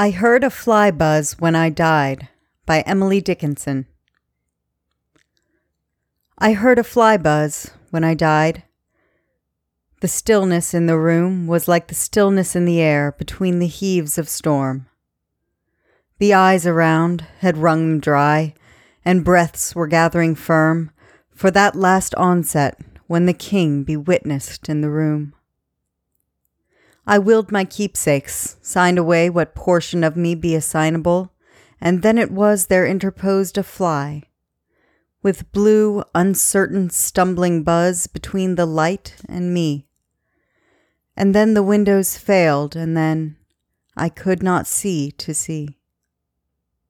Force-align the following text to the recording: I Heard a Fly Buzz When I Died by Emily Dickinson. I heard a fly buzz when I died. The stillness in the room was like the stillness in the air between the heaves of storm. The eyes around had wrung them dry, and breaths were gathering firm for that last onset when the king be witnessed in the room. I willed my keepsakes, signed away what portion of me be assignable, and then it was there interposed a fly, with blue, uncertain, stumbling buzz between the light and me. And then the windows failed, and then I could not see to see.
I 0.00 0.10
Heard 0.10 0.44
a 0.44 0.50
Fly 0.50 0.92
Buzz 0.92 1.32
When 1.40 1.56
I 1.56 1.70
Died 1.70 2.28
by 2.64 2.82
Emily 2.82 3.20
Dickinson. 3.20 3.86
I 6.38 6.52
heard 6.52 6.78
a 6.78 6.84
fly 6.84 7.16
buzz 7.16 7.72
when 7.90 8.04
I 8.04 8.14
died. 8.14 8.62
The 10.00 10.06
stillness 10.06 10.72
in 10.72 10.86
the 10.86 10.96
room 10.96 11.48
was 11.48 11.66
like 11.66 11.88
the 11.88 11.96
stillness 11.96 12.54
in 12.54 12.64
the 12.64 12.80
air 12.80 13.10
between 13.18 13.58
the 13.58 13.66
heaves 13.66 14.18
of 14.18 14.28
storm. 14.28 14.86
The 16.18 16.32
eyes 16.32 16.64
around 16.64 17.26
had 17.40 17.58
wrung 17.58 17.80
them 17.80 17.98
dry, 17.98 18.54
and 19.04 19.24
breaths 19.24 19.74
were 19.74 19.88
gathering 19.88 20.36
firm 20.36 20.92
for 21.34 21.50
that 21.50 21.74
last 21.74 22.14
onset 22.14 22.78
when 23.08 23.26
the 23.26 23.32
king 23.32 23.82
be 23.82 23.96
witnessed 23.96 24.68
in 24.68 24.80
the 24.80 24.90
room. 24.90 25.34
I 27.10 27.18
willed 27.18 27.50
my 27.50 27.64
keepsakes, 27.64 28.58
signed 28.60 28.98
away 28.98 29.30
what 29.30 29.54
portion 29.54 30.04
of 30.04 30.14
me 30.14 30.34
be 30.34 30.54
assignable, 30.54 31.32
and 31.80 32.02
then 32.02 32.18
it 32.18 32.30
was 32.30 32.66
there 32.66 32.86
interposed 32.86 33.56
a 33.56 33.62
fly, 33.62 34.24
with 35.22 35.50
blue, 35.50 36.04
uncertain, 36.14 36.90
stumbling 36.90 37.62
buzz 37.62 38.08
between 38.08 38.56
the 38.56 38.66
light 38.66 39.16
and 39.26 39.54
me. 39.54 39.86
And 41.16 41.34
then 41.34 41.54
the 41.54 41.62
windows 41.62 42.18
failed, 42.18 42.76
and 42.76 42.94
then 42.94 43.38
I 43.96 44.10
could 44.10 44.42
not 44.42 44.66
see 44.66 45.10
to 45.12 45.32
see. 45.32 45.77